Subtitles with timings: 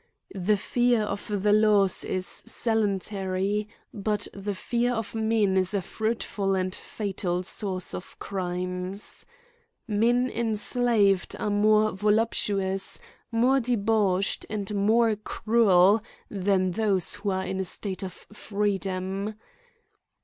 [0.33, 6.55] The fear of the laws is saluntary, but the fear of men is a fruitful
[6.55, 9.27] and fatal source of crimes.
[9.87, 12.99] Men enslaved are more voluptuous,
[13.31, 19.35] more del5auched^ and more cruel than those who are in a state of freedom.